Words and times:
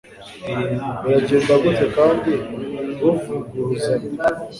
biragenda 1.03 1.53
gute 1.63 1.85
kandi 1.97 2.31
buvuguruzanya 2.99 4.09